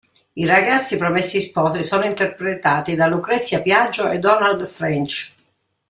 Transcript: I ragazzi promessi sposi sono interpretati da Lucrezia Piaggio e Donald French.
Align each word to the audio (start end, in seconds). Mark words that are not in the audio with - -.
I 0.33 0.45
ragazzi 0.47 0.97
promessi 0.97 1.39
sposi 1.39 1.83
sono 1.83 2.05
interpretati 2.05 2.95
da 2.95 3.05
Lucrezia 3.05 3.61
Piaggio 3.61 4.09
e 4.09 4.17
Donald 4.17 4.65
French. 4.65 5.35